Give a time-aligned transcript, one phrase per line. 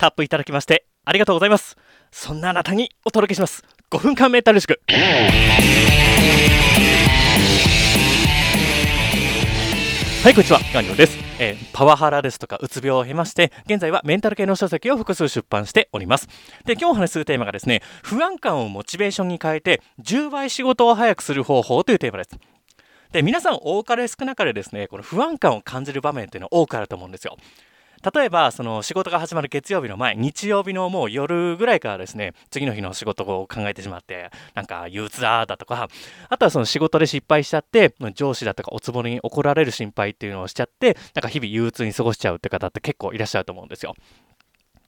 [0.00, 1.76] タップいただきましてありがとうございます。
[2.10, 3.62] そんなあなたにお届けします。
[3.90, 4.80] 5分間メンタル塾。
[10.22, 10.60] はいこんにちは。
[10.72, 16.28] ガンニョです、えー、パワハラですとかうつ病を経まして現在はメンタル系の書籍を複数出版しております。
[16.64, 22.30] で今日お話しするテーマがですね不安感をモチベーションに変えて10倍仕事を早くする方法というテーマです。
[23.12, 27.36] で皆さん多かれ少なかれですねこの不安感を感じる場面っていうのは多くあると思うんですよ。
[28.14, 35.88] 例えばその仕事が始まる月曜日の前日曜日のもう夜ぐらいからですね次の日の仕事を考えてしまってなんか憂鬱だだとか
[36.30, 43.94] あとはその仕事で失敗しちゃって上司だとかおつぼに怒られる心配っていうのをしちゃってなんか日々憂鬱に過ごしちゃうって方って結構いらっしゃると思うんですよ。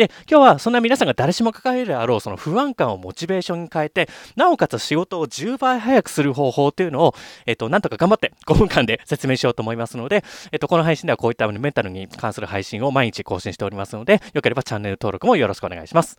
[0.00, 7.14] で、今日はそんな皆さんが誰しも抱えるであろうその不安感をモチベーションに変えて、なおかつ仕事を10倍早くする方法っていうのを、
[7.44, 16.16] えっと、なんとか頑張って5分間で説明しようと思いますので、えっと、この配信ではこういったメンタルに関する配信を毎日更新しておりますので、よければチャンネル登録もよろしくお願いします。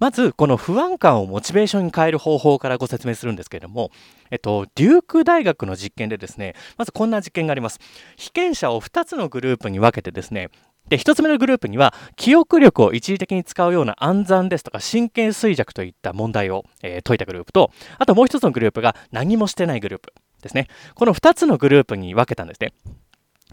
[0.00, 3.92] まず、この不安感をモチベーションに変える方法からご説明するんですけれども、
[4.32, 7.78] えっと、デューク大学の実験でですね、まずこんな実験があります。
[8.16, 10.48] 被験者を2つのグループに分けてですね、
[10.88, 20.68] で、1つ目のグループには、記憶力を一時的に使うような暗算ですとか神経衰弱といった問題を、えー、解いたグループと、あともう1つのグループが何もしてないグループですね。
[20.94, 22.72] この2つのグループに分けたんですね。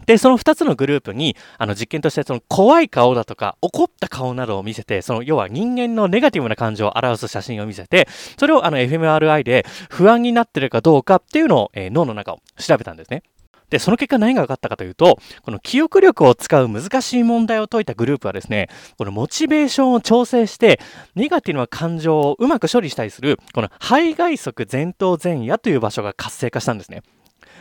[0.06, 13.22] で、その2つのグループに、あの実験として、その怖い顔だとか、怒った顔などを見せて、その要は人間のネガティブな感情を表す写真を見せて、それをあの fMRI で不安になってるかどうかっていうのを、えー、脳の中を調べたんですね。
[13.70, 18.68] で、その結果何が分かったかというと、この記憶力を使う難しい問題を解いたグループはですね、
[18.98, 20.80] このモチベーションを調整して、
[21.14, 27.02] ネガティブな感情をうまく処理したりする、この肺外側前頭前野という場所が活性化したんですね。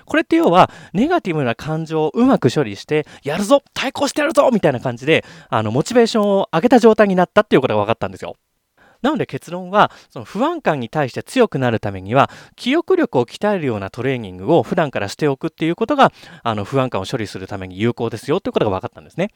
[0.06, 8.36] これって要は、ネガティブな感情をうまく処理して、やるぞ対抗してやるぞみたいな感じで、あの、モチベーションを上げた状態になったっていうことが分かったんですよ。
[9.02, 16.12] なので結論は、その不安感に対して強くなるためには、記憶力を鍛えるようなトレーニングを普段からしておくっていうことが、
[16.44, 19.32] あの不安感を処理するために有効ですよということが分かったんですね。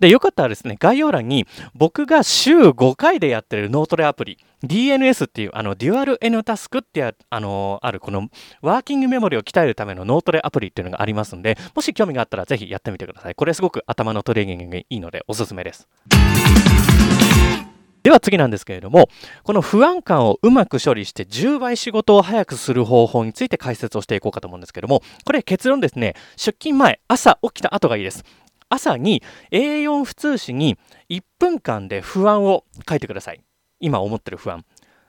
[0.00, 8.28] で、よかったらですね、概要欄に僕が週5回でやってる脳トレアプリ、DNS っていう、あの、デュアル N タスクってああのある、この
[8.60, 13.34] ワーキングメモリを鍛えるための脳トレアプリっていうのがありますんで、もし興味があったらぜひやってみてください。
[13.34, 15.88] これすごく頭のトレーニングにいいのでおすすめです。
[18.06, 19.08] では次なんですけれども、
[19.42, 28.22] この不安感をうまく処理して10倍仕事を早くする方法について解説をしていこうかと思うんですけども、これ結論ですね、出勤前、朝起きた後がいいです。
[28.68, 30.78] 朝に A4 普通紙に
[31.10, 33.40] 1分間で不安を書いてください。
[33.80, 34.64] 今思ってる不安。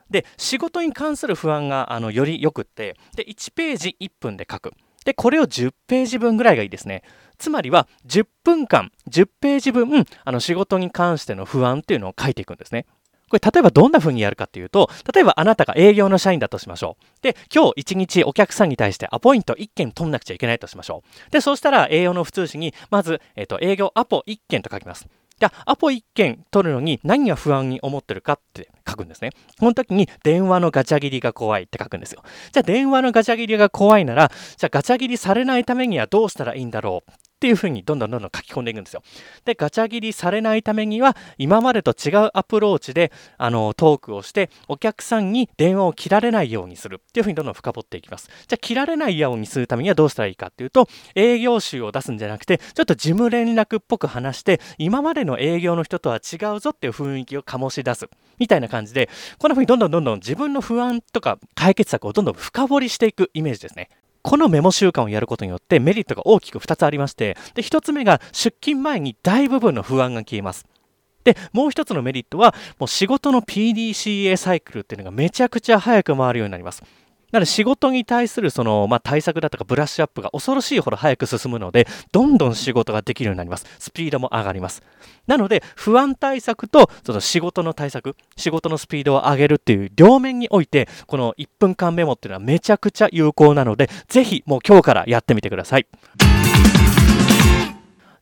[0.10, 4.72] で、仕事に関する不安があのよりよくって、で、1ページ1分で書く。
[5.06, 7.04] で、これを10ページ分ぐらいがいいですね。
[7.38, 12.86] つまりは10分間、10ページ分、あの仕事に関しての不安っていうのを書いていくんですね。
[13.30, 17.24] これ例えばどんな風にやるかっていうと、例えばあなたが営業の社員だとしましょう。
[17.24, 21.32] で、今日1日お客さんに対してアポイント1件取んなくちゃいけないとしましょう。
[21.32, 25.08] で、そうしたら営業の普通紙に、まず、え、ー、と、営業アポ1件と書きます。
[25.40, 29.32] じゃ、アポ1件取るのに何が不安に思ってるかって書くんですね。
[29.60, 32.24] この時に電話のガチャ切りが怖いって書くんですよ。
[32.54, 39.04] じゃあ電話のガチャ切りが怖いなら、じゃあガチャ切りされないためにはどうしたらいいんだろうっていうふうにどんどんどんどん書き込んでいくんですよ。
[39.46, 48.28] で、ガチャ切りされないためには、今までと違うアプローチで、あの、トークをして、お客さんに電話を切られないようにするっていうふうにどんどん深掘っていきます。
[48.48, 58.10] じゃあ、切られないようにするためにはどうしたらいいかっていうと、営業集を出すんじゃなくて、ちょっと事務連絡っぽく話して、今までの営業の人とは違うぞっていう雰囲気を醸し出す。
[58.40, 63.90] みたいな感じで、こんな風にどんどんどんどん自分の不安とか解決策をどんどん深掘りしていくイメージですね。
[64.22, 70.66] このメモ習慣をやることによってメリットが大きく2つありまして、で、1つ目が出勤前に大部分の不安が消えます。
[71.24, 76.84] で、もう一つのメリットは、もう仕事の PDCA サイクルっていうのがめちゃくちゃ早く回るようになります。
[77.32, 83.66] なので仕事に対するその、まあ、対策だとかブラッシュアップが恐ろしいほど早く進むので、どんどん仕事ができるようになります。
[83.80, 84.82] スピードも上がります。
[85.28, 95.88] なので、不安対策とその仕事の対策、仕事のスピードを上げるっていう両面において、この1分間メモっていうのはめちゃくちゃ有効なので、ぜひもう今日からやってみてください。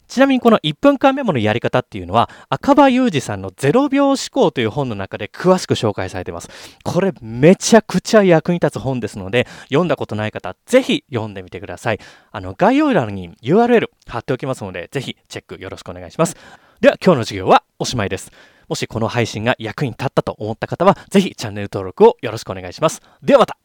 [0.08, 6.50] ちなみにこの1分間メモのやり方っていうのは赤羽裕二さんの0秒思考という本の中で詳しく紹介されています。
[6.84, 12.00] これめちゃくちゃ役に立つ本ですので読んだことない方ぜひ読んでみてください。
[12.32, 16.36] あの概要欄に URL 貼っておきますのでぜひチェックよろしくお願いします。
[16.82, 18.32] では今日の授業はおしまいです。
[18.68, 23.02] もしこの配信が役に立ったと思った方はぜひチャンネル登録をよろしくお願いします。
[23.22, 23.58] ではまた